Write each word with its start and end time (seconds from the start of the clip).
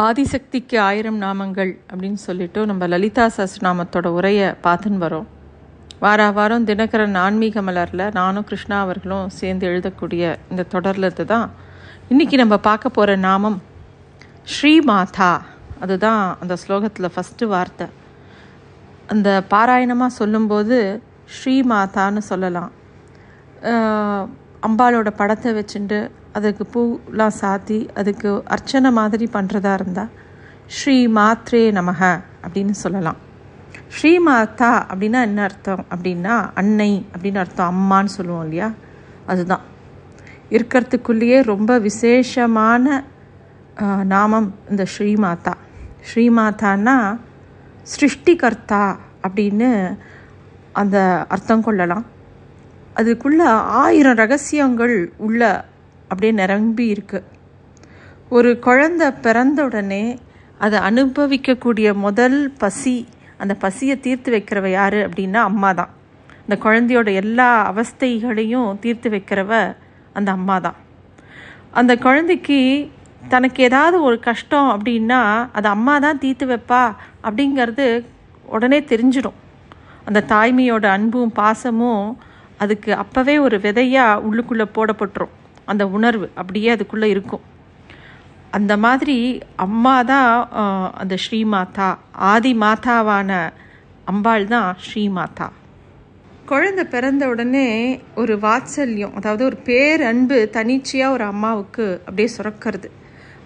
ஆதிசக்திக்கு 0.00 0.78
ஆயிரம் 0.78 1.18
நாமங்கள் 1.22 1.70
அப்படின்னு 1.90 2.20
சொல்லிட்டு 2.26 2.66
நம்ம 2.66 2.86
லலிதா 2.86 3.24
சஹஸ்ரநாமத்தோட 3.36 4.06
உரையை 4.18 4.46
பார்த்துன்னு 4.62 5.00
வரோம். 5.04 5.26
வார 6.00 6.30
வாரம் 6.30 6.66
தினகரன் 6.66 7.14
ஆன்மீக 7.14 7.62
மலரில் 7.62 8.04
நானும் 8.12 8.44
கிருஷ்ணா 8.44 8.80
அவர்களும் 8.80 9.28
சேர்ந்து 9.28 9.66
எழுதக்கூடிய 9.68 10.36
இந்த 10.50 10.62
தொடரில் 10.62 11.04
இருந்து 11.04 11.26
தான் 11.26 11.50
இன்றைக்கி 12.10 12.36
நம்ம 12.42 12.58
பார்க்க 12.68 12.96
போகிற 12.98 13.16
நாமம் 13.16 13.58
ஸ்ரீ 14.54 14.72
மாதா 14.80 15.30
அதுதான் 15.80 16.22
அந்த 16.40 16.56
ஸ்லோகத்தில் 16.62 17.12
ஃபஸ்ட்டு 17.14 17.50
வார்த்தை. 17.54 17.86
அந்த 19.06 19.44
பாராயணமாக 19.50 20.18
சொல்லும்போது 20.20 21.02
ஸ்ரீ 21.36 21.60
மாதான்னு 21.60 22.22
சொல்லலாம் 22.30 22.72
அம்பாலோட 24.68 25.10
படத்தை 25.10 25.52
வச்சுட்டு 25.52 26.00
அதுக்கு 26.32 26.64
பூலாம் 26.72 27.36
சாத்தி 27.40 27.88
அதுக்கு 27.94 28.42
அர்ச்சனை 28.44 28.90
மாதிரி 28.92 29.28
பண்ணுறதா 29.32 29.72
இருந்தால் 29.72 30.12
ஸ்ரீ 30.66 31.06
மாத்ரே 31.06 31.62
நமக 31.78 32.20
அப்படின்னு 32.44 32.70
சொல்லலாம். 32.70 33.18
ஸ்ரீ 33.88 34.12
மாதா 34.18 34.70
அப்படின்னா 34.90 35.20
என்ன 35.28 35.42
அர்த்தம்? 35.42 35.84
அப்படின்னா 35.94 36.34
அன்னை 36.54 37.06
அப்படின்னு 37.14 37.36
அர்த்தம் 37.36 37.72
அம்மான்னு 37.72 38.04
சொல்லுவோம் 38.04 38.42
இல்லையா? 38.42 38.70
அதுதான். 39.26 39.64
இருக்கிறதுக்குள்ளேயே 40.50 41.42
ரொம்ப 41.42 41.78
விசேஷமான 41.78 43.04
நாமம் 44.04 44.48
இந்த 44.70 44.86
ஸ்ரீமாதா 44.94 45.54
ஸ்ரீமாதான்னா 46.08 46.96
சிருஷ்டிகர்த்தா 47.92 48.82
அப்படின்னு 49.26 49.98
அந்த 50.72 50.98
அர்த்தம் 51.28 51.62
கொள்ளலாம். 51.62 52.06
அதுக்குள்ள 52.96 53.42
ஆயிரம் 53.82 54.14
ரகசியங்கள் 54.14 55.12
உள்ள 55.16 55.70
அப்படியே 56.12 56.32
நிரம்பி 56.42 56.86
இருக்கு. 56.94 57.20
ஒரு 58.36 58.50
குழந்த 58.66 59.02
பிறந்த 59.24 59.58
உடனே 59.68 60.04
அதை 60.64 60.78
அனுபவிக்கக்கூடிய 60.88 61.88
முதல் 62.04 62.38
பசி 62.62 62.96
அந்த 63.42 63.54
பசியை 63.64 63.96
தீர்த்து 64.04 64.28
வைக்கிறவ 64.34 64.66
யாரு 64.70 64.98
அப்படின்னா 65.06 65.40
அம்மா 65.50 65.70
தான். 65.80 65.92
அந்த 66.42 66.54
குழந்தையோட 66.64 67.08
எல்லா 67.22 67.48
அவஸ்தைகளையும் 67.70 68.70
தீர்த்து 68.84 69.10
வைக்கிறவ 69.14 69.52
அந்த 70.18 70.28
அம்மா 70.38 70.56
தான். 70.66 70.78
அந்த 71.80 71.92
குழந்தைக்கு 72.06 72.58
தனக்கு 73.32 73.60
ஏதாவது 73.68 73.96
ஒரு 74.08 74.16
கஷ்டம் 74.28 74.70
அப்படின்னா 74.74 75.20
அது 75.52 75.68
அம்மா 75.68 75.94
தான் 76.04 76.20
தீர்த்து 76.24 76.46
வைப்பா 76.46 76.82
அப்படிங்கிறது 77.26 77.86
உடனே 78.54 78.80
தெரிஞ்சிடும். 78.92 79.38
அந்த 80.04 80.20
தாய்மையோட 80.32 80.86
அன்பும் 80.96 81.36
பாசமும் 81.40 82.06
அதுக்கு 82.62 82.90
அப்போவே 83.02 83.34
ஒரு 83.46 83.56
விதையாக 83.60 84.22
உள்ளுக்குள்ளே 84.26 84.66
போடப்பட்டுரும். 84.76 85.34
அந்த 85.70 85.82
உணர்வு 85.96 86.26
அப்படியே 86.40 86.68
அதுக்குள்ளே 86.74 87.08
இருக்கும். 87.14 87.44
அந்த 88.56 88.72
மாதிரி 88.84 89.16
அம்மா 89.66 89.96
தான் 90.12 90.30
அந்த 91.02 91.14
ஸ்ரீமாதா. 91.24 91.88
ஆதி 92.32 92.52
மாதாவான 92.62 93.30
அம்பாள் 94.12 94.46
தான் 94.54 94.70
ஸ்ரீமாதா. 94.86 95.46
குழந்தை 96.50 96.84
பிறந்த 96.94 97.24
உடனே 97.32 97.68
ஒரு 98.20 98.34
வாத்சல்யம் 98.46 99.14
அதாவது 99.18 99.42
ஒரு 99.48 99.58
பேரன்பு 99.68 100.38
தனிச்சையாக 100.56 101.14
ஒரு 101.16 101.24
அம்மாவுக்கு 101.32 101.86
அப்படியே 102.06 102.28
சுரக்கிறது. 102.36 102.88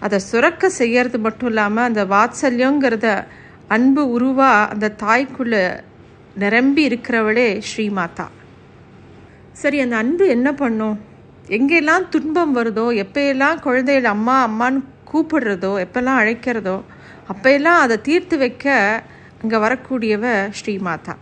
அதை 0.05 0.17
சுரக்க 0.29 0.69
செய்யறது 0.79 1.17
மட்டும் 1.25 1.49
இல்லாமல் 1.51 1.87
அந்த 1.89 2.01
வாத்சல்யங்கிறத 2.15 3.09
அன்பு 3.75 4.03
உருவா 4.17 4.51
அந்த 4.73 4.93
தாய்க்குள்ளே 5.03 5.63
நிரம்பி 6.43 6.81
இருக்கிறவளே 6.89 7.49
ஸ்ரீமாதா. 7.69 8.27
சரி 9.61 9.77
அந்த 9.85 9.95
அன்பு 10.03 10.25
என்ன 10.35 10.49
பண்ணும்? 10.63 10.97
எங்கெல்லாம் 11.49 12.09
துன்பம் 12.09 12.55
வருதோ 12.57 12.85
எப்பயெல்லாம் 13.03 13.59
குழந்தைகள் 13.59 14.03
அம்மா 14.03 14.47
அம்மான்னு 14.47 14.79
கூப்பிடுறதோ 15.11 15.71
எப்பெல்லாம் 15.83 16.19
அழைக்கிறதோ 16.21 16.77
அப்பையெல்லாம் 17.29 17.79
அதை 17.79 18.01
தீர்த்து 18.01 18.37
வைக்க 18.37 18.65
அங்கே 19.41 19.57
வரக்கூடியவ 19.57 20.25
ஸ்ரீமாதா. 20.59 21.13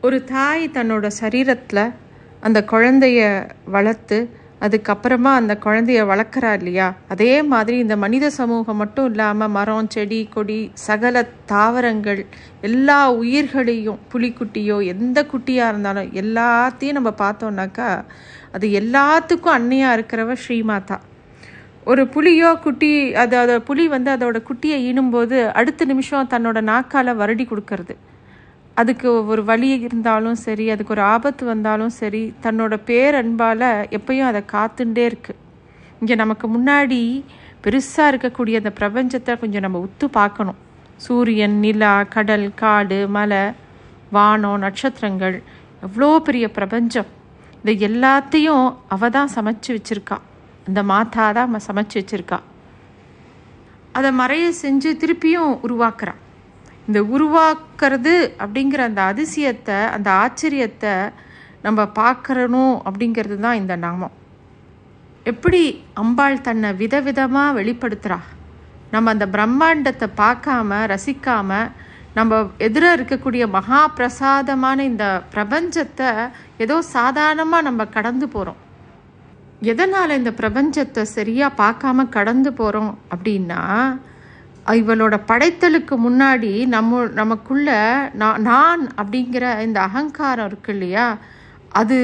ஒரு 0.00 0.24
தாய் 0.24 0.64
தன்னோட 0.68 1.06
சரீரத்தில் 1.20 1.92
அந்த 2.40 2.64
குழந்தைய 2.70 3.20
வளர்த்து 3.64 4.18
அதுக்கப்புறமா 4.60 5.30
அந்த 5.34 5.54
குழந்தைய 5.64 6.00
வளர்க்குறா 6.10 6.52
இல்லையா? 6.52 6.94
அதே 7.08 7.42
மாதிரி 7.42 7.78
இந்த 7.78 7.96
மனித 7.96 8.30
சமூகம் 8.30 8.76
மட்டும் 8.76 9.08
இல்லாமல் 9.10 9.48
மரம் 9.48 9.90
செடி 9.90 10.28
கொடி 10.28 10.70
சகல 10.86 11.22
தாவரங்கள் 11.46 12.26
எல்லா 12.60 13.10
உயிர்களையும் 13.12 13.98
புலிக்குட்டியோ 14.12 14.86
எந்த 14.86 15.26
குட்டியாக 15.32 15.68
இருந்தாலும் 15.68 16.12
எல்லாத்தையும் 16.12 16.92
நம்ம 16.92 17.12
பார்த்தோன்னாக்கா 17.18 17.90
அது 18.54 18.66
எல்லாத்துக்கும் 18.80 19.56
அன்னையாக 19.58 19.96
இருக்கிறவ 19.96 20.34
ஸ்ரீமாதா. 20.44 20.96
ஒரு 21.90 22.02
புலியோ 22.14 22.50
குட்டி 22.64 22.90
அது 23.22 23.34
அதை 23.42 23.54
புலி 23.68 23.84
வந்து 23.94 24.10
அதோட 24.16 24.38
குட்டியை 24.48 24.76
ஈனும்போது 24.90 25.38
அடுத்த 25.60 25.84
நிமிஷம் 25.90 26.30
தன்னோட 26.34 26.58
நாக்கால் 26.72 27.18
வருடி 27.22 27.44
கொடுக்கறது. 27.50 27.94
அதுக்கு 28.80 29.08
ஒரு 29.32 29.42
வழி 29.48 29.68
இருந்தாலும் 29.86 30.38
சரி 30.44 30.64
அதுக்கு 30.74 30.94
ஒரு 30.94 31.02
ஆபத்து 31.14 31.44
வந்தாலும் 31.50 31.92
சரி 31.98 32.22
தன்னோட 32.44 32.74
பேரன்பால் 32.90 33.66
எப்பயும் 33.98 34.30
அதை 34.30 34.42
காத்துண்டே 34.54 35.04
இருக்குது 35.10 35.40
இங்கே 36.00 36.14
நமக்கு 36.22 36.46
முன்னாடி 36.54 37.00
பெருசாக 37.64 38.10
இருக்கக்கூடிய 38.12 38.60
அந்த 38.62 38.72
பிரபஞ்சத்தை 38.80 39.34
கொஞ்சம் 39.42 39.64
நம்ம 39.66 39.82
உத்து 39.86 40.06
பார்க்கணும். 40.18 40.58
சூரியன் 41.04 41.58
நிலா 41.64 41.94
கடல் 42.14 42.48
காடு 42.62 42.98
மலை 43.16 43.44
வானம் 44.16 44.62
நட்சத்திரங்கள் 44.64 45.36
எவ்வளோ 45.86 46.10
பெரிய 46.26 46.46
பிரபஞ்சம். 46.58 47.10
இந்த 47.64 47.72
எல்லாத்தையும் 47.88 48.64
அவ 48.88 49.08
தான் 49.08 49.30
சமைச்சு 49.34 49.70
வச்சுருக்கா. 49.76 50.16
அந்த 50.68 50.82
மாதா 50.82 51.26
தான் 51.32 51.54
சமைச்சு 51.68 51.96
வச்சுருக்கா. 52.00 52.38
அதை 53.92 54.10
மறைய 54.12 54.46
செஞ்சு 54.62 54.90
திருப்பியும் 55.02 55.52
உருவாக்குறான் 55.66 56.20
இந்த 56.88 57.00
உருவாக்குறது 57.14 58.14
அப்படிங்கிற 58.38 58.80
அந்த 58.90 59.02
அதிசயத்தை 59.12 59.78
அந்த 59.96 60.08
ஆச்சரியத்தை 60.24 60.94
நம்ம 61.62 61.86
பார்க்கறணும் 62.00 62.74
அப்படிங்கிறது 62.88 63.38
தான் 63.38 63.60
இந்த 63.60 63.76
நாமம். 63.76 64.14
எப்படி 65.26 65.62
அம்பாள் 66.02 66.40
தன்னை 66.40 66.70
விதவிதமாக 66.82 67.56
வெளிப்படுத்துகிறா 67.58 68.20
நம்ம 68.90 69.10
அந்த 69.10 69.26
பிரம்மாண்டத்தை 69.26 70.08
பார்க்காம 70.16 70.80
ரசிக்காமல் 70.92 71.70
நம்ம 72.14 72.40
எதிர 72.58 72.84
இருக்கக்கூடிய 72.96 73.44
மகா 73.48 73.86
பிரசாதமான 73.86 74.84
இந்த 74.84 75.22
பிரபஞ்சத்தை 75.34 76.10
ஏதோ 76.56 76.82
சாதாரணமாக 76.82 77.62
நம்ம 77.62 77.86
கடந்து 77.86 78.28
போகிறோம் 78.28 78.60
எதனால் 79.62 80.10
இந்த 80.10 80.30
பிரபஞ்சத்தை 80.30 81.02
சரியாக 81.02 81.58
பார்க்காம 81.62 82.08
கடந்து 82.08 82.52
போகிறோம் 82.52 82.98
அப்படின்னா 83.10 83.62
இவளோட 84.72 85.14
படைத்தலுக்கு 85.26 85.94
முன்னாடி 85.98 86.66
நம்ம 86.66 87.04
நமக்குள்ள 87.12 87.70
நான் 88.14 88.42
நான் 88.42 88.88
அப்படிங்கிற 88.96 89.60
இந்த 89.60 89.80
அகங்காரம் 89.80 90.46
இருக்கு 90.46 90.72
இல்லையா? 90.72 91.06
அது 91.68 91.98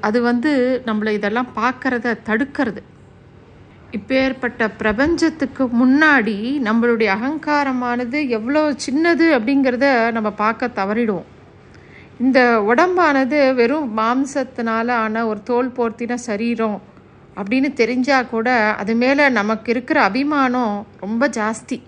அது 0.00 0.22
வந்து 0.22 0.50
நம்மளை 0.86 1.08
இதெல்லாம் 1.08 1.54
பார்க்கறத 1.56 2.16
தடுக்கிறது. 2.24 2.82
இப்பேற்பட்ட 3.96 4.68
பிரபஞ்சத்துக்கு 4.80 5.64
முன்னாடி 5.80 6.36
நம்மளுடைய 6.66 7.08
அகங்காரமானது 7.16 8.18
எவ்வளோ 8.36 8.62
சின்னது 8.86 9.26
அப்படிங்கிறத 9.36 9.86
நம்ம 10.16 10.30
பார்க்க 10.42 10.70
தவறிடுவோம். 10.80 11.28
இந்த 12.18 12.40
உடம்பானது 12.70 13.38
வெறும் 13.54 13.88
மாம்சத்தினால 13.98 14.88
ஆன 15.04 15.24
ஒரு 15.26 15.40
தோல் 15.50 15.70
போர்த்தின 15.76 16.18
சரீரம் 16.28 16.78
அப்படின்னு 17.36 17.70
தெரிஞ்சால் 17.80 18.28
கூட 18.28 18.48
அது 18.82 18.92
மேலே 18.94 19.24
நமக்கு 19.38 19.70
இருக்கிற 19.74 19.98
அபிமானம் 20.02 20.74
ரொம்ப 21.00 21.28
ஜாஸ்தி. 21.38 21.78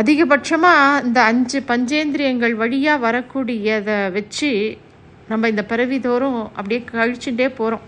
அதிகபட்சமாக 0.00 1.04
இந்த 1.06 1.18
அஞ்சு 1.30 1.58
பஞ்சேந்திரியங்கள் 1.70 2.54
வழியாக 2.62 3.04
வரக்கூடியதை 3.06 3.98
வச்சு 4.16 4.50
நம்ம 5.28 5.48
இந்த 5.48 5.62
பிறவிதோறும் 5.70 6.40
அப்படியே 6.56 6.80
கழிச்சுட்டே 6.92 7.48
போகிறோம் 7.58 7.86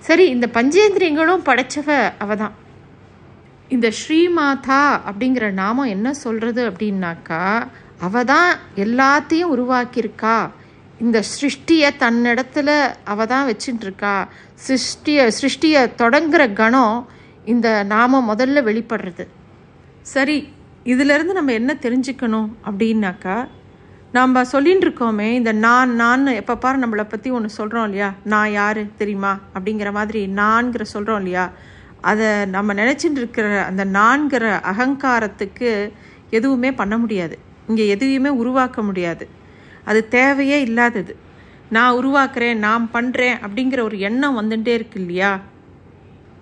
சரி 0.00 0.28
இந்த 0.28 0.46
பஞ்சேந்திரியங்களும் 0.46 1.44
படைச்சவ 1.44 2.12
அவ 2.18 2.36
தான் 2.36 2.54
இந்த 3.68 3.88
ஸ்ரீமாதா 3.98 4.82
அப்படிங்கிற 5.08 5.52
நாமம் 5.52 5.92
என்ன 5.96 6.12
சொல்கிறது 6.12 6.70
அப்படின்னாக்கா 6.70 7.42
அவ 7.98 8.24
தான் 8.24 8.50
எல்லாத்தையும் 8.76 9.52
உருவாக்கியிருக்கா. 9.54 10.50
இந்த 11.00 11.22
சிருஷ்டியை 11.32 11.90
தன்னிடத்துல 11.98 12.70
அவ 13.04 13.26
தான் 13.26 13.46
வச்சுட்டுருக்கா. 13.50 14.14
சிருஷ்டியை 14.66 15.24
சிருஷ்டியை 15.40 15.82
தொடங்குற 15.98 16.52
கணம் 16.52 17.08
இந்த 17.44 17.68
நாமம் 17.84 18.28
முதல்ல 18.28 18.62
வெளிப்படுறது. 18.62 19.26
சரி 20.02 20.48
இதிலிருந்து 20.84 21.32
நம்ம 21.32 21.52
என்ன 21.52 21.72
தெரிஞ்சுக்கணும் 21.82 22.48
அப்படின்னாக்கா 22.64 23.36
நம்ம 24.12 24.42
சொல்லின்னு 24.42 24.84
இருக்கோமே 24.84 25.26
இந்த 25.30 25.52
நான் 25.52 25.94
நான் 25.94 26.26
எப்போ 26.26 26.56
பார் 26.56 26.78
நம்மளை 26.78 27.04
பற்றி 27.08 27.30
ஒன்று 27.30 27.48
சொல்கிறோம் 27.48 27.84
இல்லையா? 27.84 28.12
நான் 28.24 28.50
யார் 28.50 28.96
தெரியுமா? 28.96 29.38
அப்படிங்கிற 29.54 29.92
மாதிரி 29.92 30.26
நான்கிற 30.26 30.82
சொல்கிறோம் 30.82 31.16
இல்லையா? 31.16 31.50
அதை 32.00 32.46
நம்ம 32.46 32.74
நினச்சிட்டு 32.74 33.20
இருக்கிற 33.22 33.64
அந்த 33.64 33.84
நான்கிற 33.84 34.60
அகங்காரத்துக்கு 34.72 35.92
எதுவுமே 36.30 36.72
பண்ண 36.72 36.98
முடியாது. 36.98 37.38
இங்கே 37.66 37.88
எதுவுமே 37.88 38.28
உருவாக்க 38.28 38.82
முடியாது. 38.82 39.28
அது 39.84 40.08
தேவையே 40.08 40.60
இல்லாதது. 40.60 41.16
நான் 41.68 41.96
உருவாக்குறேன் 41.96 42.54
நான் 42.54 42.90
பண்ணுறேன் 42.92 43.36
அப்படிங்கிற 43.46 43.82
ஒரு 43.82 43.98
எண்ணம் 43.98 44.38
வந்துட்டே 44.40 44.68
இருக்கு 44.68 45.00
இல்லையா? 45.00 45.40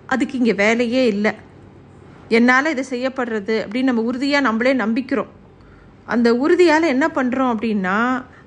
அதுக்கு 0.05 0.37
இங்கே 0.37 0.53
வேலையே 0.53 1.05
இல்லை. 1.07 1.31
என்னால் 2.29 2.65
இதை 2.65 2.85
செய்யப்படுறது 2.89 3.57
அப்படின்னு 3.65 3.91
நம்ம 3.91 4.01
உறுதியாக 4.01 4.43
நம்மளே 4.43 4.73
நம்பிக்கிறோம். 4.73 5.29
அந்த 6.13 6.27
உறுதியால் 6.43 6.93
என்ன 6.95 7.05
பண்ணுறோம் 7.15 7.51
அப்படின்னா 7.53 7.97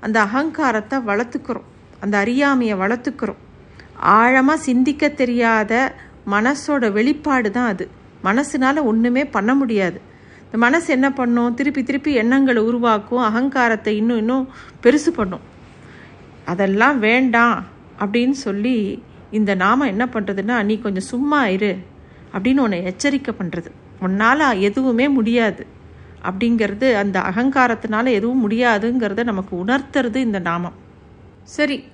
அந்த 0.04 0.16
அகங்காரத்தை 0.26 0.96
வளர்த்துக்கிறோம். 1.10 1.68
அந்த 2.00 2.14
அறியாமையை 2.18 2.76
வளர்த்துக்கிறோம். 2.82 3.40
ஆழமாக 4.18 4.64
சிந்திக்க 4.68 5.08
தெரியாத 5.20 5.72
மனசோட 6.34 6.92
வெளிப்பாடு 6.92 7.50
தான் 7.50 7.70
அது. 7.72 7.84
மனசுனால் 8.24 8.86
ஒன்றுமே 8.90 9.22
பண்ண 9.36 9.54
முடியாது. 9.54 9.98
இந்த 10.44 10.56
மனசு 10.64 10.88
என்ன 10.96 11.08
பண்ணும்? 11.12 11.54
திருப்பி 11.54 11.82
திருப்பி 11.82 12.12
எண்ணங்களை 12.22 12.62
உருவாக்கும் 12.62 13.22
அகங்காரத்தை 13.28 13.92
இன்னும் 14.00 14.20
இன்னும் 14.22 14.44
பெருசு 14.84 15.10
பண்ணும். 15.18 15.44
அதெல்லாம் 16.52 16.98
வேண்டாம் 16.98 17.56
அப்படின்னு 18.02 18.36
சொல்லி 18.46 18.76
இந்த 19.38 19.52
நாம 19.54 19.86
என்ன 19.92 20.04
பண்ணுறதுன்னா 20.14 20.56
நீ 20.68 20.74
கொஞ்சம் 20.86 21.08
சும்மா 21.12 21.40
இரு 21.56 21.72
அப்படின்னு 22.34 22.64
உன்னை 22.64 22.80
எச்சரிக்கை 22.90 23.32
பண்ணுறது 23.38 23.70
உன்னால் 24.06 24.60
எதுவுமே 24.68 25.06
முடியாது. 25.18 25.62
அப்படிங்கிறது 26.22 26.94
அந்த 26.94 27.20
அகங்காரத்தினால 27.20 28.04
எதுவும் 28.10 28.50
முடியாதுங்கிறத 28.50 29.24
நமக்கு 29.24 29.64
உணர்த்துறது 29.64 30.16
இந்த 30.16 30.38
நாமம். 30.38 30.72
சரி 31.42 31.84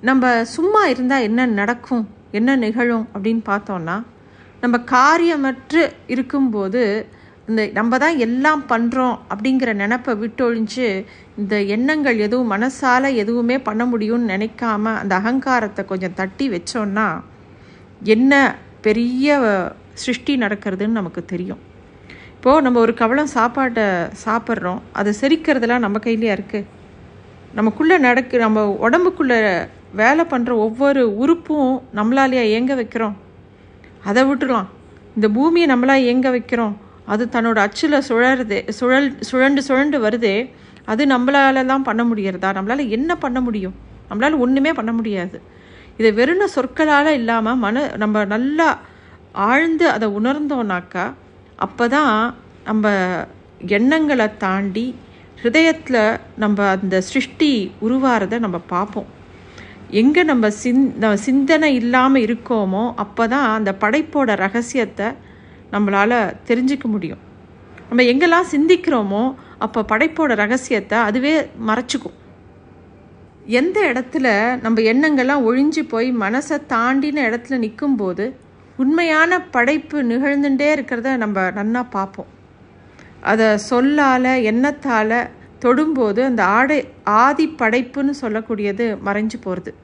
நம்ம 0.00 0.44
சும்மா 0.44 0.86
இருந்தால் 0.86 1.22
என்ன 1.22 1.46
நடக்கும்? 1.46 2.08
என்ன 2.30 2.56
நிகழும்? 2.56 3.08
அப்படின்னு 3.14 3.42
பார்த்தோன்னா 3.46 4.02
நம்ம 4.60 4.76
காரியமற்று 4.78 5.90
இருக்கும்போது 6.06 7.06
இந்த 7.48 7.66
நம்ம 7.66 7.98
தான் 7.98 8.16
எல்லாம் 8.16 8.62
பண்ணுறோம் 8.68 9.18
அப்படிங்கிற 9.28 9.74
நினப்பை 9.74 10.14
விட்டொழிஞ்சு 10.14 11.04
இந்த 11.36 11.62
எண்ணங்கள் 11.62 12.18
எதுவும் 12.18 12.50
மனசால் 12.52 13.14
எதுவுமே 13.14 13.58
பண்ண 13.58 13.84
முடியும்னு 13.84 14.30
நினைக்காம 14.34 14.94
அந்த 14.94 15.14
அகங்காரத்தை 15.14 15.84
கொஞ்சம் 15.84 16.14
தட்டி 16.14 16.48
வச்சோன்னா 16.50 17.20
என்ன 18.02 18.56
பெரிய 18.80 19.38
சிருஷ்டி 19.92 20.36
நடக்கிறதுன்னு 20.36 20.98
நமக்கு 21.00 21.24
தெரியும். 21.24 21.65
இப்போது 22.46 22.64
நம்ம 22.64 22.78
ஒரு 22.78 22.92
கவலம் 22.94 23.30
சாப்பாட்டை 23.34 23.84
சாப்பிட்றோம். 24.24 24.80
அது 24.98 25.10
செரிக்கிறதுலாம் 25.20 25.82
நம்ம 25.84 26.00
கையிலையா 26.04 26.34
இருக்குது 26.36 26.68
நமக்குள்ளே 27.58 27.96
நடக்கு 28.04 28.36
நம்ம 28.42 28.64
உடம்புக்குள்ளே 28.86 29.38
வேலை 30.00 30.24
பண்ணுற 30.32 30.52
ஒவ்வொரு 30.66 31.02
உறுப்பும் 31.22 31.72
நம்மளாலேயே 31.98 32.44
இயங்க 32.52 32.74
வைக்கிறோம். 32.74 33.16
அதை 34.10 34.24
விட்டுலாம் 34.30 34.68
இந்த 35.16 35.28
பூமியை 35.38 35.68
நம்மளா 35.72 35.96
இயங்க 36.04 36.30
வைக்கிறோம். 36.36 36.76
அது 37.12 37.28
தன்னோட 37.32 37.58
அச்சில் 37.66 37.98
சுழறது 38.10 38.60
சுழல் 38.78 39.10
சுழண்டு 39.32 39.66
சுழண்டு 39.68 40.04
வருதே 40.06 40.36
அது 40.84 41.02
நம்மளால 41.16 41.66
தான் 41.72 41.86
பண்ண 41.90 42.04
முடியறதா? 42.12 42.54
நம்மளால் 42.60 42.86
என்ன 42.88 43.18
பண்ண 43.26 43.40
முடியும்? 43.40 43.76
நம்மளால் 44.10 44.40
ஒன்றுமே 44.46 44.72
பண்ண 44.72 44.92
முடியாது. 44.92 45.36
இதை 45.96 46.12
வெறும் 46.22 46.48
சொற்களால் 46.56 47.16
இல்லாமல் 47.20 47.62
மன 47.66 47.86
நம்ம 47.96 48.26
நல்லா 48.36 48.70
ஆழ்ந்து 49.50 49.88
அதை 49.90 50.08
உணர்ந்தோன்னாக்கா 50.20 51.06
அப்போ 51.58 51.84
தான் 51.88 52.14
நம்ம 52.64 52.86
எண்ணங்களை 53.76 54.26
தாண்டி 54.44 54.86
ஹிருதயத்தில் 55.40 56.02
நம்ம 56.42 56.66
அந்த 56.74 56.96
சிருஷ்டி 57.10 57.50
உருவாகிறத 57.86 58.38
நம்ம 58.44 58.58
பார்ப்போம். 58.74 59.08
எங்கே 60.00 60.22
நம்ம 60.24 60.46
சிந் 60.62 60.84
சிந்தனை 61.26 61.68
இல்லாமல் 61.80 62.24
இருக்கோமோ 62.26 62.84
அப்போ 63.04 63.24
தான் 63.34 63.48
அந்த 63.58 63.72
படைப்போட 63.82 64.30
ரகசியத்தை 64.44 65.08
நம்மளால் 65.72 66.18
தெரிஞ்சுக்க 66.48 66.86
முடியும். 66.94 67.22
நம்ம 67.88 68.04
எங்கெல்லாம் 68.12 68.52
சிந்திக்கிறோமோ 68.54 69.24
அப்போ 69.58 69.80
படைப்போட 69.92 70.30
ரகசியத்தை 70.44 70.98
அதுவே 71.08 71.34
மறைச்சிக்கும். 71.68 72.16
எந்த 73.60 73.78
இடத்துல 73.92 74.26
நம்ம 74.64 74.82
எண்ணங்கள்லாம் 74.92 75.44
ஒழிஞ்சு 75.48 75.82
போய் 75.92 76.08
மனசை 76.24 76.56
தாண்டின 76.72 77.24
இடத்துல 77.28 77.58
நிற்கும்போது 77.64 78.24
உண்மையான 78.76 79.40
படைப்பு 79.40 80.02
நிகழ்ந்துட்டே 80.02 80.68
இருக்கிறத 80.76 81.16
நம்ம 81.16 81.42
நன்னா 81.50 81.82
பார்ப்போம் 81.90 82.30
அதை 83.20 83.58
சொல்லால் 83.58 84.32
எண்ணத்தால் 84.50 85.30
தொடும்போது 85.64 86.20
அந்த 86.24 86.44
ஆடை 86.44 86.76
ஆதி 87.04 87.46
படைப்புன்னு 87.46 88.14
சொல்லக்கூடியது 88.22 88.98
மறைஞ்சு 89.06 89.38
போகிறது 89.40 89.74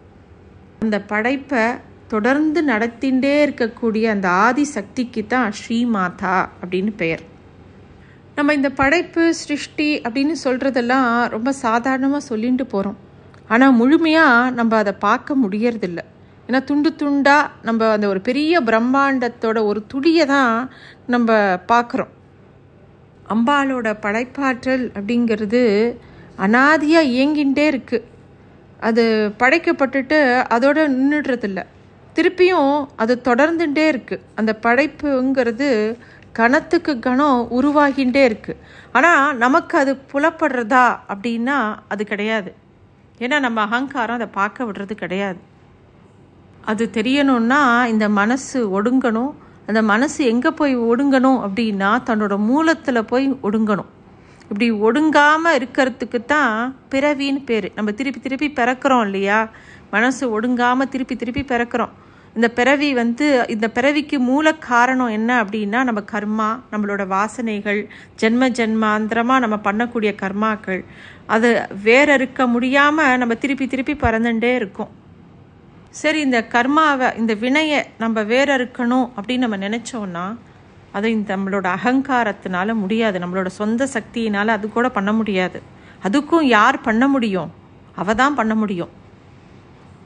அந்த 0.80 1.00
படைப்பை 1.00 1.64
தொடர்ந்து 2.08 2.62
நடத்திண்டே 2.62 3.34
இருக்கக்கூடிய 3.46 4.04
அந்த 4.10 4.28
ஆதி 4.28 4.64
சக்திக்கு 4.64 5.26
தான் 5.26 5.52
ஸ்ரீமாதா 5.60 6.48
அப்படின்னு 6.62 6.92
பெயர். 6.96 7.22
நம்ம 8.34 8.54
இந்த 8.54 8.70
படைப்பு 8.70 9.34
சிருஷ்டி 9.34 9.88
அப்படின்னு 9.98 10.34
சொல்கிறதெல்லாம் 10.44 11.28
ரொம்ப 11.28 11.52
சாதாரணமாக 11.52 12.20
சொல்லிட்டு 12.20 12.66
போகிறோம் 12.66 12.98
ஆனால் 13.48 13.72
முழுமையாக 13.72 14.50
நம்ம 14.50 14.76
அதை 14.76 14.92
பார்க்க 14.92 15.34
முடியறதில்ல. 15.42 16.00
ஏன்னா 16.52 16.64
துண்டு 16.69 16.90
துண்டாக 17.00 17.50
நம்ம 17.66 17.87
அந்த 17.90 18.06
ஒரு 18.12 18.20
பெரிய 18.26 18.54
பிரம்மாண்டத்தோட 18.60 19.58
ஒரு 19.69 19.81
துளியை 19.93 20.25
தான் 20.32 20.56
நம்ம 21.12 21.37
பார்க்குறோம். 21.70 22.10
அம்பாலோட 23.34 23.88
படைப்பாற்றல் 24.02 24.84
அப்படிங்கிறது 24.99 25.62
அனாதியாக 26.46 27.10
இயங்கிகிட்டே 27.12 27.64
இருக்குது 27.72 28.08
அது 28.88 29.04
படைக்கப்பட்டுட்டு 29.43 30.19
அதோட 30.54 30.84
நின்றுடுறதில்ல 30.96 31.62
திருப்பியும் 32.16 32.75
அது 33.05 33.16
தொடர்ந்துட்டே 33.28 33.87
இருக்குது 33.93 34.26
அந்த 34.43 34.55
படைப்புங்கிறது 34.66 35.70
கணத்துக்கு 36.40 36.94
கணம் 37.06 37.40
உருவாகின்றே 37.58 38.25
இருக்குது 38.31 38.60
ஆனால் 38.98 39.38
நமக்கு 39.44 39.76
அது 39.82 39.94
புலப்படுறதா 40.12 40.84
அப்படின்னா 41.14 41.56
அது 41.94 42.05
கிடையாது. 42.12 42.52
ஏன்னா 43.25 43.38
நம்ம 43.46 43.64
அகங்காரம் 43.69 44.20
அதை 44.20 44.28
பார்க்க 44.38 44.69
விடுறது 44.69 44.96
கிடையாது. 45.05 45.40
அது 46.70 46.90
தெரியணும்னா 46.94 47.86
இந்த 47.86 48.08
மனசு 48.08 48.82
ஒடுங்கணும். 48.82 49.32
அந்த 49.66 49.82
மனசு 49.82 50.24
எங்கே 50.24 50.50
போய் 50.50 50.76
ஒடுங்கணும் 50.76 51.40
அப்படின்னா 51.46 51.90
தன்னோட 52.08 52.34
மூலத்தில் 52.50 53.08
போய் 53.10 53.26
ஒடுங்கணும். 53.48 53.90
இப்படி 54.42 54.72
ஒடுங்காமல் 54.86 55.56
இருக்கிறதுக்கு 55.58 56.18
தான் 56.24 56.76
பிறவின்னு 56.90 57.42
பேர். 57.44 57.68
நம்ம 57.74 57.92
திருப்பி 57.92 58.20
திருப்பி 58.20 58.48
பிறக்கிறோம் 58.50 59.04
இல்லையா? 59.04 59.48
மனசு 59.90 60.40
ஒடுங்காமல் 60.40 60.90
திருப்பி 60.94 61.16
திருப்பி 61.16 61.42
பிறக்கிறோம். 61.42 61.92
இந்த 62.34 62.48
பிறவி 62.48 62.94
வந்து 62.94 63.46
இந்த 63.48 63.66
பிறவிக்கு 63.68 64.18
மூல 64.18 64.54
காரணம் 64.54 65.14
என்ன 65.18 65.30
அப்படின்னா 65.44 65.80
நம்ம 65.88 66.00
கர்மா 66.12 66.48
நம்மளோட 66.72 67.02
வாசனைகள் 67.06 67.80
ஜென்ம 68.22 68.48
ஜென்மாந்திரமாக 68.58 69.44
நம்ம 69.44 69.58
பண்ணக்கூடிய 69.64 70.12
கர்மாக்கள். 70.22 70.82
அது 71.26 71.48
வேற 71.82 72.14
இருக்க 72.14 72.46
முடியாமல் 72.46 73.18
நம்ம 73.18 73.34
திருப்பி 73.34 73.66
திருப்பி 73.66 73.94
பறந்துட்டே 73.94 74.54
இருக்கோம். 74.54 74.92
சரி 76.00 76.20
இந்த 76.20 76.38
கர்மாவை 76.54 77.08
இந்த 77.16 77.32
வினையை 77.34 77.80
நம்ம 77.98 78.22
வேற 78.22 78.48
இருக்கணும் 78.58 79.06
அப்படின்னு 79.16 79.44
நம்ம 79.46 79.58
நினச்சோன்னா 79.68 80.24
அது 80.92 81.06
இந்த 81.12 81.36
நம்மளோட 81.36 81.66
அகங்காரத்தினால 81.76 82.74
முடியாது. 82.74 83.16
நம்மளோட 83.18 83.46
சொந்த 83.60 83.88
சக்தியினால் 83.94 84.56
அது 84.56 84.67
கூட 84.69 84.88
பண்ண 84.88 85.12
முடியாது. 85.12 85.58
அதுக்கும் 86.05 86.46
யார் 86.56 86.78
பண்ண 86.81 87.08
முடியும்? 87.08 87.50
அவ 87.96 88.14
தான் 88.14 88.34
பண்ண 88.34 88.55
முடியும். 88.55 88.93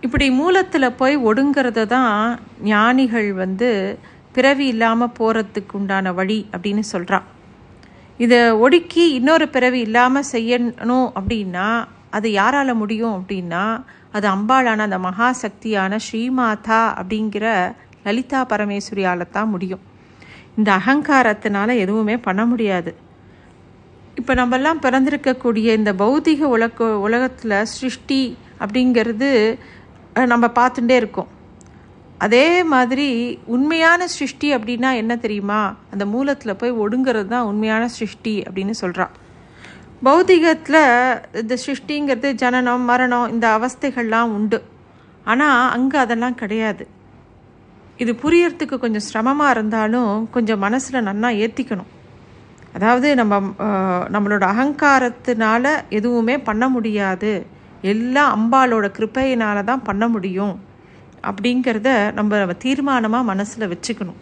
இப்படி 0.01 0.27
மூலத்தில் 0.31 0.97
போய் 0.97 1.17
ஒடுங்கிறது 1.19 1.87
தான் 1.87 2.13
ஞானிகள் 2.63 3.29
வந்து 3.33 3.71
பிறவி 4.33 4.67
இல்லாமல் 4.67 5.17
போகிறதுக்கு 5.19 5.73
உண்டான 5.73 6.13
வழி 6.13 6.39
அப்படின்னு 6.53 6.83
சொல்கிறான் 6.93 7.27
இதை 8.19 8.41
ஒடுக்கி 8.65 9.05
இன்னொரு 9.11 9.47
பிறவி 9.49 9.81
இல்லாமல் 9.81 10.29
செய்யணும் 10.33 11.09
அப்படின்னா 11.19 11.69
அது 12.11 12.29
யாரால் 12.33 12.75
முடியும் 12.75 13.15
அப்படின்னா 13.19 13.65
அது 14.17 14.27
அம்பாளான 14.35 14.85
அந்த 14.89 14.99
மகாசக்தியான 15.09 15.99
ஸ்ரீமாதா 16.07 16.81
அப்படிங்கிற 17.01 17.47
லலிதா 18.07 18.41
பரமேஸ்வரியால் 18.53 19.33
தான் 19.37 19.53
முடியும். 19.55 19.83
இந்த 20.59 20.69
அகங்காரத்தினால 20.81 21.69
எதுவுமே 21.85 22.17
பண்ண 22.27 22.43
முடியாது. 22.53 22.91
இப்போ 24.21 24.33
நம்மெல்லாம் 24.41 24.83
பிறந்திருக்கக்கூடிய 24.85 25.69
இந்த 25.81 25.93
பௌதிக 26.03 26.43
உலக 26.57 26.87
உலகத்தில் 27.07 27.57
சிருஷ்டி 27.77 28.21
அப்படிங்கிறது 28.63 29.31
நம்ம 30.33 30.47
பார்த்துட்டே 30.59 30.97
இருக்கோம். 31.03 31.31
அதே 32.25 32.47
மாதிரி 32.73 33.09
உண்மையான 33.55 34.07
சிருஷ்டி 34.17 34.49
அப்படின்னா 34.57 34.91
என்ன 35.03 35.13
தெரியுமா? 35.25 35.61
அந்த 35.95 36.05
மூலத்தில் 36.15 36.59
போய் 36.61 36.79
ஒடுங்கிறது 36.83 37.29
தான் 37.35 37.49
உண்மையான 37.51 37.85
சிருஷ்டி 37.99 38.35
அப்படின்னு 38.47 38.75
சொல்கிறான் 38.83 39.13
பௌதிகத்தில் 40.05 40.83
இந்த 41.41 41.55
சிருஷ்டிங்கிறது 41.65 42.29
ஜனனம் 42.43 42.85
மரணம் 42.91 43.31
இந்த 43.35 43.47
அவஸ்தைகள்லாம் 43.57 44.33
உண்டு. 44.37 44.59
ஆனால் 45.31 45.71
அங்கே 45.77 45.99
அதெல்லாம் 46.03 46.37
கிடையாது. 46.43 46.85
இது 48.03 48.13
புரியறதுக்கு 48.23 48.77
கொஞ்சம் 48.83 49.07
சிரமமாக 49.09 49.55
இருந்தாலும் 49.55 50.13
கொஞ்சம் 50.35 50.63
மனசில் 50.65 51.07
நன்னா 51.09 51.29
ஏற்றிக்கணும் 51.45 51.93
அதாவது 52.77 53.09
நம்ம 53.21 53.35
நம்மளோட 54.15 54.45
அகங்காரத்தினால 54.53 55.65
எதுவுமே 55.99 56.35
பண்ண 56.49 56.65
முடியாது. 56.75 57.33
எல்லாம் 57.93 58.33
அம்பாலோட 58.37 58.87
கிருப்பையினால 58.97 59.59
தான் 59.71 59.87
பண்ண 59.89 60.05
முடியும். 60.15 60.55
அப்படிங்கிறத 61.29 61.91
நம்ம 62.19 62.55
தீர்மானமாக 62.65 63.29
மனசில் 63.33 63.71
வச்சுக்கணும். 63.73 64.19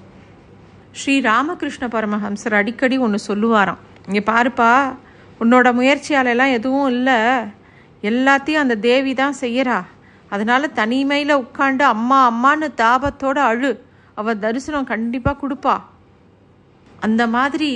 ஸ்ரீ 0.99 1.15
ராமகிருஷ்ண 1.31 1.85
பரமஹம்சர் 1.95 2.59
அடிக்கடி 2.61 2.99
ஒன்று 3.07 3.19
சொல்லுவாராம். 3.31 3.81
இங்கே 4.09 4.23
பாருப்பா 4.33 4.71
உன்னோட 5.43 5.69
முயற்சியாலெல்லாம் 5.81 6.55
எதுவும் 6.59 6.91
இல்லை. 6.97 7.19
எல்லாத்தையும் 8.11 8.65
அந்த 8.65 8.77
தேவி 8.89 9.13
தான் 9.23 9.41
செய்கிறா 9.43 9.79
அதனால் 10.35 10.75
தனிமையில் 10.79 11.41
உட்காண்டு 11.43 11.85
அம்மா 11.95 12.19
அம்மான்னு 12.31 12.69
தாபத்தோட 12.83 13.39
அழு. 13.51 13.73
அவள் 14.21 14.43
தரிசனம் 14.45 14.91
கண்டிப்பாக 14.93 15.41
கொடுப்பா. 15.43 15.77
அந்த 17.07 17.23
மாதிரி 17.37 17.71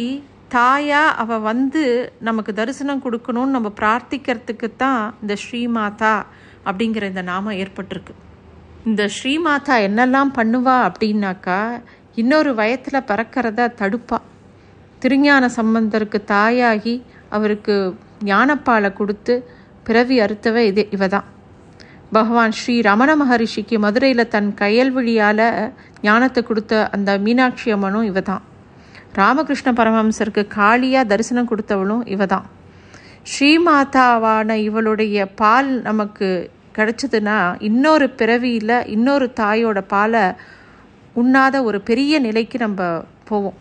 தாயா 0.55 1.03
அவள் 1.23 1.45
வந்து 1.51 1.83
நமக்கு 2.29 2.53
தரிசனம் 2.61 3.03
கொடுக்கணும்னு 3.05 3.57
நம்ம 3.57 3.71
பிரார்த்திக்கிறதுக்கு 3.81 4.69
தான் 4.85 5.03
இந்த 5.23 5.35
ஸ்ரீமாதா 5.45 6.15
அப்படிங்கிற 6.69 7.05
இந்த 7.13 7.23
நாமம் 7.33 7.59
ஏற்பட்டிருக்கு. 7.63 8.15
இந்த 8.89 9.03
ஸ்ரீமாதா 9.17 9.77
என்னெல்லாம் 9.89 10.31
பண்ணுவா 10.39 10.77
அப்படின்னாக்கா 10.89 11.61
இன்னொரு 12.23 12.51
வயத்தில் 12.61 13.07
பறக்கிறத 13.11 13.69
தடுப்பா. 13.81 14.19
திருஞான 15.03 15.49
சம்பந்தருக்கு 15.59 16.19
தாயாகி 16.35 16.95
அவருக்கு 17.29 17.75
ஞானப்பாலை 18.25 18.93
கொடுத்து 18.93 19.35
பிறவி 19.83 20.21
அறுத்தவ 20.21 20.63
இதே 20.63 20.85
இவ 20.91 21.07
தான் 21.09 21.27
பகவான் 22.13 22.51
ஸ்ரீ 22.51 22.81
ரமண 22.81 23.17
மகரிஷிக்கு 23.17 23.79
மதுரையில் 23.79 24.29
தன் 24.29 24.55
கையல்வழியால் 24.55 25.47
ஞானத்தை 26.03 26.43
கொடுத்த 26.43 26.89
அந்த 26.91 27.19
மீனாட்சி 27.19 27.73
அம்மனும் 27.73 28.03
இவ 28.03 28.21
தான் 28.21 28.45
ராமகிருஷ்ண 29.13 29.73
பரமஹம்சருக்கு 29.73 30.43
காளியாக 30.55 31.09
தரிசனம் 31.09 31.51
கொடுத்தவளும் 31.51 32.05
இவ 32.07 32.27
தான் 32.27 32.47
ஸ்ரீமாதாவான 33.23 34.57
இவளுடைய 34.59 35.27
பால் 35.35 35.83
நமக்கு 35.83 36.29
கிடைச்சதுன்னா 36.79 37.39
இன்னொரு 37.59 38.11
பிறவியில் 38.11 38.85
இன்னொரு 38.87 39.33
தாயோட 39.41 39.81
பாலை 39.87 40.25
உண்ணாத 41.17 41.63
ஒரு 41.63 41.81
பெரிய 41.81 42.19
நிலைக்கு 42.19 42.59
நம்ம 42.59 42.81
போவோம். 43.25 43.57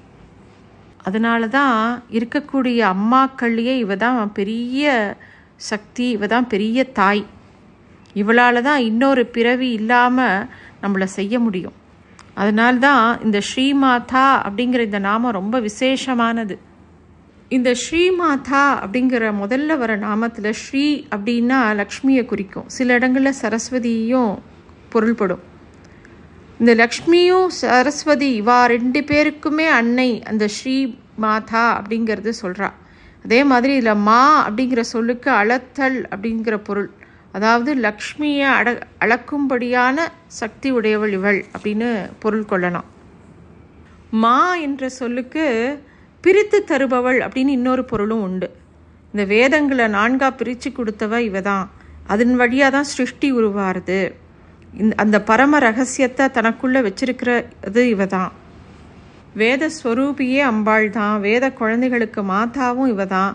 அதனால 1.07 1.47
தான் 1.57 1.79
இருக்கக்கூடிய 2.17 2.79
அம்மாக்கள்லேயே 2.93 3.75
இவ 3.85 3.95
தான் 3.95 4.21
பெரிய 4.39 4.85
சக்தி 5.69 6.07
இவ 6.15 6.27
தான் 6.27 6.47
பெரிய 6.53 6.83
தாய். 6.99 7.25
இவளால் 8.13 8.65
தான் 8.67 8.81
இன்னொரு 8.81 9.23
பிறவி 9.35 9.69
இல்லாமல் 9.71 10.45
நம்மளை 10.83 11.07
செய்ய 11.17 11.39
முடியும். 11.39 11.75
அதனால்தான் 12.33 13.03
இந்த 13.23 13.39
ஸ்ரீமாதா 13.49 14.25
அப்படிங்கிற 14.47 14.81
இந்த 14.89 14.99
நாமம் 14.99 15.37
ரொம்ப 15.39 15.55
விசேஷமானது. 15.59 16.55
இந்த 17.49 17.69
ஸ்ரீமாதா 17.83 18.63
அப்படிங்கிற 18.83 19.29
முதல்ல 19.43 19.77
வர 19.77 19.91
நாமத்தில் 19.97 20.49
ஸ்ரீ 20.63 20.85
அப்படின்னா 21.15 21.59
லக்ஷ்மியை 21.81 22.23
குறிக்கும். 22.25 22.67
சில 22.77 22.93
இடங்களில் 22.93 23.39
சரஸ்வதியும் 23.41 24.33
பொருள்படும். 24.89 25.43
இந்த 26.61 26.71
லக்ஷ்மியும் 26.81 27.49
சரஸ்வதி 27.61 28.29
இவா 28.41 28.59
ரெண்டு 28.73 28.99
பேருக்குமே 29.09 29.67
அன்னை 29.79 30.09
அந்த 30.29 30.45
ஸ்ரீ 30.47 30.77
மாதா 31.23 31.65
அப்படிங்கிறது 31.79 32.31
சொல்கிறா 32.43 32.69
அதே 33.25 33.39
மாதிரி 33.43 33.73
இதில் 33.75 34.03
மா 34.07 34.21
அப்படிங்கிற 34.47 34.81
சொல்லுக்கு 34.93 35.29
அளத்தல் 35.41 35.97
அப்படிங்கிற 36.11 36.55
பொருள். 36.67 36.89
அதாவது 37.31 37.71
லக்ஷ்மியை 37.85 38.49
அட 38.57 38.67
அளக்கும்படியான 39.05 39.97
சக்தி 40.39 40.69
உடையவள் 40.71 41.13
இவள் 41.17 41.39
அப்படின்னு 41.55 41.89
பொருள் 42.19 42.45
கொள்ளலாம். 42.45 42.87
மா 44.23 44.37
என்ற 44.67 44.89
சொல்லுக்கு 44.99 45.45
பிரித்து 46.23 46.59
தருபவள் 46.71 47.19
அப்படின்னு 47.25 47.57
இன்னொரு 47.59 47.83
பொருளும் 47.85 48.23
உண்டு. 48.27 48.47
இந்த 49.13 49.25
வேதங்களை 49.35 49.87
நான்காக 49.97 50.37
பிரித்து 50.39 50.71
கொடுத்தவ 50.71 51.19
இவ 51.29 51.41
தான் 51.41 51.65
அதன் 52.13 52.35
வழியாக 52.35 52.71
தான் 52.77 52.91
சிருஷ்டி 52.93 53.29
உருவாருது. 53.39 54.01
அந்த 55.03 55.17
பரம 55.21 55.59
ரகசியத்தை 55.59 56.25
தனக்குள்ளே 56.37 56.79
வச்சிருக்கிறது 56.87 57.83
இவ 57.93 58.05
தான் 58.05 58.31
வேத 59.33 59.63
ஸ்வரூபியே 59.77 60.39
அம்பாள் 60.51 60.87
தான் 60.89 61.19
வேத 61.19 61.45
குழந்தைகளுக்கு 61.51 62.21
மாதாவும் 62.33 62.91
இவ 62.93 63.05
தான் 63.05 63.33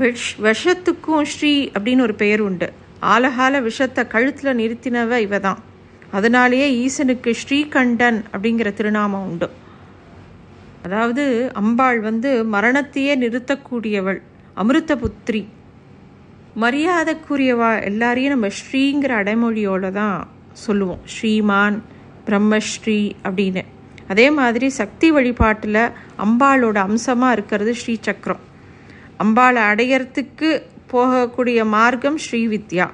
விஷ் 0.00 0.32
விஷத்துக்கும் 0.46 1.28
ஸ்ரீ 1.32 1.52
அப்படின்னு 1.76 2.04
ஒரு 2.06 2.14
பெயர் 2.14 2.40
உண்டு. 2.40 2.68
ஆலகால 3.14 3.60
விஷத்தை 3.62 4.02
கழுத்தில் 4.06 4.58
நிறுத்தினவ 4.60 5.18
இவ 5.26 5.38
தான் 5.38 5.60
அதனாலேயே 6.10 6.66
ஈசனுக்கு 6.84 7.30
ஸ்ரீகண்டன் 7.42 8.18
அப்படிங்கிற 8.32 8.68
திருநாமம் 8.74 9.26
உண்டு. 9.30 9.48
அதாவது 10.82 11.24
அம்பாள் 11.54 12.00
வந்து 12.00 12.30
மரணத்தையே 12.54 13.14
நிறுத்தக்கூடியவள் 13.24 14.20
அமிர்த 14.54 14.92
புத்திரி 14.96 15.42
மரியாதைக்குரியவா 16.62 17.70
எல்லாரையும் 17.88 18.32
நம்ம 18.34 18.48
ஸ்ரீங்கிற 18.58 19.12
அடைமொழியோடு 19.22 19.88
தான் 19.98 20.28
சொல்லுவோம். 20.64 21.02
ஸ்ரீமான் 21.14 21.76
பிரம்மஸ்ரீ 22.26 23.00
அப்படின்னு. 23.28 23.62
அதே 24.12 24.26
மாதிரி 24.38 24.68
சக்தி 24.78 25.08
வழிபாட்டில் 25.16 25.82
அம்பாளோட 26.24 26.76
அம்சமாக 26.88 27.34
இருக்கிறது 27.36 27.72
ஸ்ரீ 27.80 27.94
சக்கரம் 28.06 28.42
அம்பாளை 29.24 29.62
அடையறதுக்கு 29.70 30.48
போகக்கூடிய 30.92 31.64
மார்க்கம் 31.74 32.18
ஸ்ரீ 32.26 32.40
வித்யா 32.48 32.86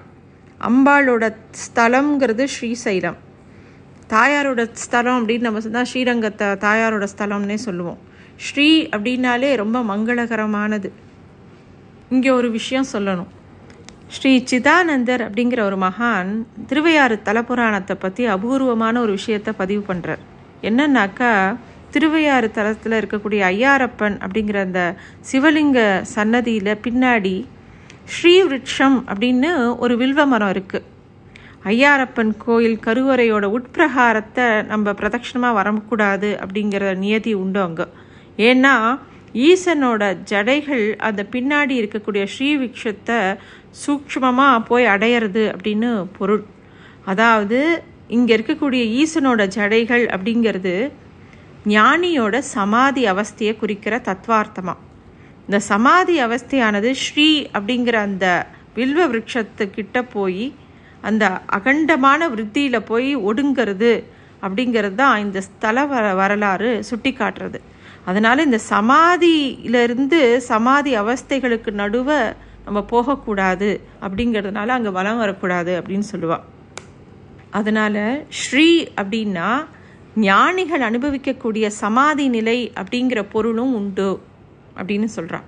அம்பாளோட 0.68 1.25
ஸ்தலம்ங்கிறது 1.64 2.44
ஸ்ரீசைலம். 2.54 3.18
தாயாரோட 4.14 4.62
ஸ்தலம் 4.85 5.18
அப்படின்னு 5.18 5.47
நம்ம 5.49 5.62
சொன்னால் 5.66 5.88
ஸ்ரீரங்கத்தை 5.92 6.49
தாயாரோட 6.66 7.06
ஸ்தலம்னே 7.14 7.59
சொல்லுவோம். 7.66 8.00
ஸ்ரீ 8.47 8.68
அப்படின்னாலே 8.97 9.50
ரொம்ப 9.62 9.83
மங்களகரமானது. 9.92 10.90
இங்கே 12.14 12.30
ஒரு 12.30 12.50
விஷயம் 12.59 12.90
சொல்லணும். 12.92 13.33
ஸ்ரீ 14.11 14.32
சிதானந்தர் 14.44 15.23
அப்படிங்கிற 15.26 15.61
ஒரு 15.61 15.76
மகான் 15.80 16.30
திருவையாறு 16.66 17.23
தலபுராணத்தை 17.23 17.94
பற்றி 17.96 18.26
அபூர்வமான 18.26 19.00
ஒரு 19.00 19.12
விஷயத்தை 19.12 19.52
பதிவு 19.52 19.84
பண்ணுறார் 19.88 20.23
என்னன்னாக்கா 20.62 21.30
திருவையாறு 21.90 22.50
தலத்தில் 22.50 22.99
இருக்கக்கூடிய 23.00 23.40
ஐயாரப்பன் 23.49 24.16
அப்படிங்கிற 24.20 24.58
அந்த 24.61 24.82
சிவலிங்க 25.30 25.80
சன்னதியில் 26.14 26.80
பின்னாடி 26.84 27.34
ஸ்ரீ 28.06 28.42
விருட்சம் 28.42 28.99
அப்படின்னு 29.08 29.50
ஒரு 29.78 29.96
வில்வ 29.96 30.26
மரம் 30.26 30.52
இருக்குது 30.54 30.87
ஐயாரப்பன் 31.64 32.37
கோயில் 32.38 32.78
கருவறையோட 32.78 33.44
உட்பிரகாரத்தை 33.56 34.64
நம்ம 34.64 34.92
பிரதட்சணமாக 34.92 35.54
வரக்கூடாது 35.54 36.30
அப்படிங்கிற 36.40 36.96
நியதி 36.96 37.32
உண்டு 37.34 37.61
அங்கே. 37.61 37.87
ஏன்னா 38.42 38.75
ஈசனோட 39.34 40.02
ஜடைகள் 40.30 40.84
அந்த 40.98 41.26
பின்னாடி 41.32 41.74
இருக்கக்கூடிய 41.80 42.24
ஸ்ரீவிக்ஷத்தை 42.34 43.36
சூக்ஷ்மமாக 43.86 44.64
போய் 44.64 44.86
அடையிறது 44.86 45.44
அப்படின்னு 45.50 46.06
பொருள். 46.18 46.44
அதாவது 47.04 47.58
இங்கே 48.08 48.36
இருக்கக்கூடிய 48.36 48.82
ஈசனோட 49.02 49.42
ஜடைகள் 49.46 50.04
அப்படிங்கிறது 50.06 50.74
ஞானியோட 51.66 52.38
சமாதி 52.38 53.04
அவஸ்தையை 53.08 53.56
குறிக்கிற 53.56 53.94
தத்வார்த்தமாக 53.98 54.82
இந்த 55.46 55.58
சமாதி 55.60 56.16
அவஸ்தையானது 56.22 56.90
ஸ்ரீ 56.90 57.28
அப்படிங்கிற 57.52 57.94
அந்த 58.00 58.26
வில்வ 58.76 59.00
விருட்சத்துக்கிட்ட 59.06 60.02
போய் 60.12 60.54
அந்த 61.02 61.24
அகண்டமான 61.50 62.28
விருத்தியில் 62.30 62.86
போய் 62.86 63.16
ஒடுங்கிறது 63.16 63.92
அப்படிங்கிறது 64.42 64.94
தான் 64.94 65.18
இந்த 65.18 65.40
ஸ்தல 65.40 65.86
வர 65.86 66.14
வரலாறு 66.14 66.82
சுட்டி 66.82 67.12
காட்டுறது 67.12 67.60
அதனால் 68.06 68.44
இந்த 68.44 68.58
சமாதியிலிருந்து 68.70 70.20
சமாதி 70.49 70.92
அவஸ்தைகளுக்கு 70.96 71.70
நடுவே 71.75 72.20
நம்ம 72.64 72.80
போகக்கூடாது 72.90 73.70
அப்படிங்கிறதுனால 74.02 74.75
அங்கே 74.75 74.90
வலம் 74.90 75.18
வரக்கூடாது 75.18 75.73
அப்படின்னு 75.80 76.06
சொல்லுவாள் 76.12 76.44
அதனால் 77.50 78.02
ஸ்ரீ 78.40 78.68
அப்படின்னா 78.96 79.49
ஞானிகள் 80.20 80.82
அனுபவிக்கக்கூடிய 80.82 81.66
சமாதி 81.76 82.26
நிலை 82.28 82.58
அப்படிங்கிற 82.76 83.20
பொருளும் 83.28 83.75
உண்டு 83.75 84.08
அப்படின்னு 84.76 85.08
சொல்கிறான் 85.08 85.46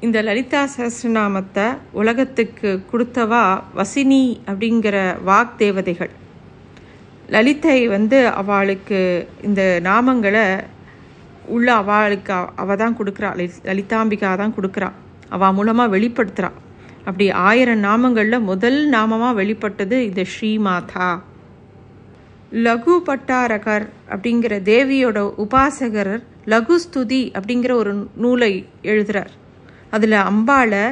இந்த 0.00 0.18
லலிதா 0.22 0.62
சஹசிரநாமத்தை 0.72 1.66
உலகத்துக்கு 1.92 2.70
கொடுத்தவா 2.92 3.44
வசினி 3.74 4.24
அப்படிங்கிற 4.46 4.96
வாக் 5.24 5.56
தேவதைகள் 5.56 6.12
லலிதை 7.28 7.78
வந்து 7.88 8.18
அவளுக்கு 8.32 9.00
இந்த 9.42 9.62
நாமங்களை 9.82 10.44
உள்ள 11.56 11.68
அவளுக்கு 11.80 12.36
அவ 12.62 12.76
தான் 12.82 12.96
கொடுக்குறா. 12.98 13.30
லலிதாம்பிகா 13.68 14.30
தான் 14.42 14.54
கொடுக்குறா. 14.56 14.88
அவள் 15.36 15.54
மூலமாக 15.58 15.92
வெளிப்படுத்துகிறா 15.96 16.50
அப்படி 17.08 17.26
ஆயிரம் 17.48 17.82
நாமங்களில் 17.88 18.46
முதல் 18.50 18.80
நாமமாக 18.94 19.38
வெளிப்பட்டது 19.40 19.96
இந்த 20.08 20.22
ஸ்ரீமாதா. 20.32 21.08
லகு 22.66 22.94
பட்டாரகர் 23.08 23.86
அப்படிங்கிற 24.12 24.54
தேவியோட 24.70 25.18
உபாசகர் 25.44 26.14
லகு 26.52 26.76
ஸ்துதி 26.84 27.22
அப்படிங்கிற 27.38 27.72
ஒரு 27.82 27.92
நூலை 28.22 28.52
எழுதுறார். 28.90 29.32
அதில் 29.94 30.18
அம்பாளை 30.30 30.84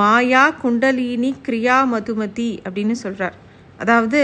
மாயா 0.00 0.44
குண்டலினி 0.62 1.30
கிரியா 1.46 1.76
மதுமதி 1.92 2.50
அப்படின்னு 2.66 2.96
சொல்கிறார் 3.02 3.36
அதாவது 3.82 4.20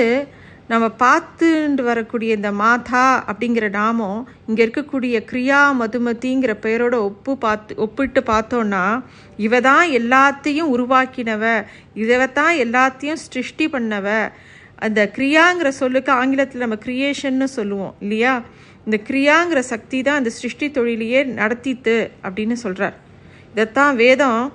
நம்ம 0.69 0.87
பார்த்துட்டு 0.99 1.83
வரக்கூடிய 1.83 2.35
இந்த 2.35 2.53
மாதா 2.53 3.25
அப்படிங்கிற 3.27 3.71
நாமம் 3.71 4.29
இங்கே 4.47 4.67
இருக்கக்கூடிய 4.67 5.17
கிரியா 5.31 5.61
மதுமதிங்கிற 5.81 6.53
பெயரோட 6.63 6.95
ஒப்பு 6.95 7.39
பார்த்து 7.39 7.77
ஒப்பிட்டு 7.77 8.21
பார்த்தோன்னா 8.21 9.03
இவ 9.37 9.61
தான் 9.61 9.89
எல்லாத்தையும் 9.91 10.71
உருவாக்கினவ 10.77 11.65
இவ 11.95 12.27
தான் 12.27 12.55
எல்லாத்தையும் 12.57 13.23
சிருஷ்டி 13.25 13.69
பண்ணவ. 13.69 14.31
அந்த 14.77 15.11
கிரியாங்கிற 15.17 15.69
சொல்லுக்கு 15.69 16.13
ஆங்கிலத்தில் 16.13 16.61
நம்ம 16.61 16.79
கிரியேஷன்னு 16.85 17.45
சொல்லுவோம் 17.45 17.95
இல்லையா? 18.01 18.43
இந்த 18.85 19.01
கிரியாங்கிற 19.09 19.59
சக்தி 19.59 20.03
தான் 20.03 20.17
அந்த 20.17 20.31
சிருஷ்டி 20.31 20.71
தொழிலையே 20.71 21.25
நடத்தித்து 21.25 22.11
அப்படின்னு 22.23 22.53
சொல்கிறார் 22.53 22.97
இதைத்தான் 23.53 23.97
வேதம் 23.97 24.53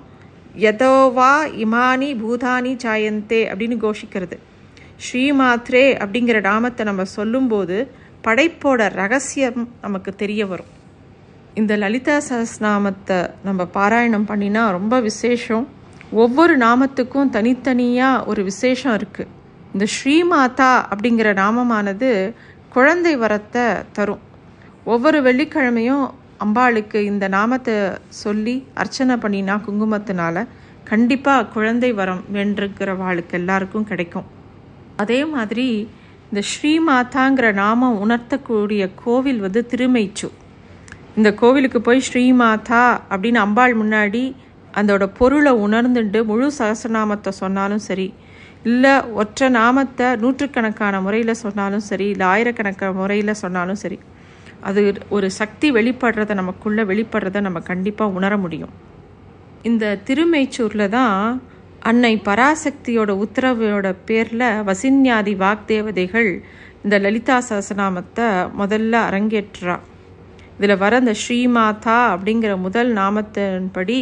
எதோவா 0.56 1.32
இமானி 1.64 2.10
பூதானி 2.22 2.76
சாயந்தே 2.76 3.40
அப்படின்னு 3.50 3.78
கோஷிக்கிறது. 3.86 4.36
ஸ்ரீமாத்ரே 5.06 5.84
அப்படிங்கிற 6.02 6.38
நாமத்தை 6.40 6.82
நம்ம 6.86 7.02
சொல்லும்போது 7.16 7.76
படைப்போட 8.26 8.80
ரகசியம் 8.94 9.68
நமக்கு 9.80 10.10
தெரிய 10.14 10.46
வரும். 10.46 10.70
இந்த 11.54 11.76
லலிதா 11.76 12.16
சஹஸ்நாமத்தை 12.28 13.18
நம்ம 13.42 13.64
பாராயணம் 13.76 14.28
பண்ணினா 14.30 14.62
ரொம்ப 14.70 14.94
விசேஷம். 15.00 15.66
ஒவ்வொரு 16.22 16.54
நாமத்துக்கும் 16.56 17.32
தனித்தனியாக 17.36 18.24
ஒரு 18.26 18.42
விசேஷம் 18.42 18.94
இருக்குது 18.98 19.32
இந்த 19.72 19.86
ஸ்ரீமாதா 19.94 20.70
அப்படிங்கிற 20.92 21.32
நாமமானது 21.42 22.10
குழந்தை 22.68 23.16
வரத்தை 23.16 23.66
தரும். 23.92 24.22
ஒவ்வொரு 24.84 25.20
வெள்ளிக்கிழமையும் 25.22 26.04
அம்பாளுக்கு 26.44 26.98
இந்த 27.02 27.28
நாமத்தை 27.28 27.76
சொல்லி 28.22 28.56
அர்ச்சனை 28.74 29.16
பண்ணினா 29.16 29.56
குங்குமத்தினால 29.66 30.46
கண்டிப்பாக 30.84 31.48
குழந்தை 31.54 31.92
வரம் 31.92 32.24
வென்றுக்கிறவாளுக்கு 32.32 33.30
எல்லாருக்கும் 33.30 33.88
கிடைக்கும். 33.90 34.28
அதே 34.98 35.24
மாதிரி 35.24 35.68
இந்த 36.30 36.40
ஸ்ரீமாதாங்கிற 36.40 37.52
நாமம் 37.52 38.00
உணர்த்தக்கூடிய 38.00 38.90
கோவில் 38.94 39.40
வந்து 39.40 39.66
திருமைச்சு 39.70 40.28
இந்த 41.16 41.34
கோவிலுக்கு 41.34 41.80
போய் 41.80 42.06
ஸ்ரீமாதா 42.08 42.82
அப்படின்னு 43.10 43.40
அம்பாள் 43.40 43.74
முன்னாடி 43.74 44.34
அதோட 44.74 45.04
பொருளை 45.18 45.52
உணர்ந்துட்டு 45.52 46.24
முழு 46.24 46.52
சகசநாமத்தை 46.58 47.32
சொன்னாலும் 47.32 47.78
சரி 47.78 48.12
இல்லை 48.64 48.92
ஒற்றை 49.12 49.48
நாமத்தை 49.48 50.16
நூற்றுக்கணக்கான 50.16 51.00
முறையில் 51.00 51.34
சொன்னாலும் 51.34 51.80
சரி 51.80 52.06
இல்லை 52.08 52.26
ஆயிரக்கணக்கான 52.26 52.92
முறையில் 52.92 53.34
சொன்னாலும் 53.34 53.74
சரி 53.74 53.98
அது 54.60 54.82
ஒரு 55.08 55.30
சக்தி 55.30 55.70
வெளிப்படுறத 55.70 56.34
நமக்குள்ளே 56.34 56.82
வெளிப்படுறத 56.82 57.40
நம்ம 57.40 57.60
கண்டிப்பாக 57.60 58.12
உணர 58.12 58.36
முடியும். 58.36 58.72
இந்த 59.62 59.98
திருமைச்சூரில் 60.06 60.88
தான் 60.88 61.40
அன்னை 61.82 62.22
பராசக்தியோட 62.24 63.10
உத்தரவோட 63.24 63.94
பேரில் 64.04 64.48
வசின்யாதி 64.68 65.34
வாக்தேவதைகள் 65.36 66.30
இந்த 66.82 66.98
லலிதா 66.98 67.36
சகசநாமத்தை 67.48 68.26
முதல்ல 68.60 68.94
அரங்கேற்றுறா 69.08 69.76
இதில் 70.58 70.76
வர 70.76 70.98
இந்த 70.98 71.14
ஸ்ரீமாதா 71.22 71.98
அப்படிங்கிற 72.14 72.56
முதல் 72.56 72.90
நாமத்தின்படி 72.92 74.00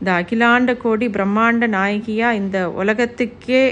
இந்த 0.00 0.10
அகிலாண்ட 0.12 0.76
கோடி 0.76 1.08
பிரம்மாண்ட 1.08 1.66
நாயகியாக 1.68 2.34
இந்த 2.34 2.58
உலகத்துக்கே 2.70 3.62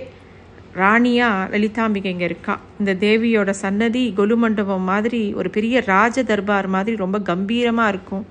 ராணியாக 0.74 1.48
லலிதாம்பிகை 1.52 2.10
இங்கே 2.14 2.24
இருக்கா. 2.24 2.54
இந்த 2.78 2.94
தேவியோட 2.94 3.50
சன்னதி 3.50 4.12
கொலு 4.16 4.36
மண்டபம் 4.36 4.82
மாதிரி 4.82 5.34
ஒரு 5.34 5.50
பெரிய 5.50 5.80
ராஜ 5.86 6.22
தர்பார் 6.22 6.66
மாதிரி 6.66 6.96
ரொம்ப 6.96 7.18
கம்பீரமாக 7.18 7.88
இருக்கும். 7.88 8.26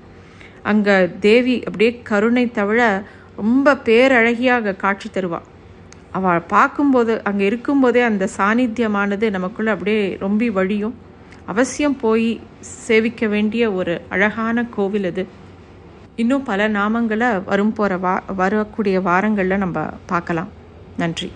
அங்கே 0.63 0.95
தேவி 1.19 1.63
அப்படியே 1.63 2.01
கருணை 2.03 2.51
தவிர 2.51 2.81
ரொம்ப 3.37 3.73
பேரழகியாக 3.85 4.75
காட்சி 4.75 5.09
தருவாள் 5.09 5.47
அவள் 6.11 6.41
பார்க்கும்போது 6.47 7.23
அங்கே 7.23 7.45
இருக்கும்போதே 7.45 8.01
அந்த 8.01 8.27
சாநித்தியமானது 8.37 9.29
நமக்குள்ளே 9.29 9.71
அப்படியே 9.71 10.17
ரொம்ப 10.19 10.45
வழியும். 10.59 10.95
அவசியம் 11.45 11.97
போய் 11.97 12.29
சேவிக்க 12.59 13.27
வேண்டிய 13.27 13.71
ஒரு 13.71 14.01
அழகான 14.09 14.65
கோவில் 14.75 15.05
அது. 15.05 15.27
இன்னும் 16.15 16.43
பல 16.43 16.69
நாமங்களை 16.69 17.43
வரும் 17.45 17.73
போகிற 17.73 17.97
வா 17.97 18.13
வரக்கூடிய 18.35 19.01
வாரங்களில் 19.01 19.63
நம்ம 19.63 19.85
பார்க்கலாம். 20.05 20.49
நன்றி. 20.97 21.29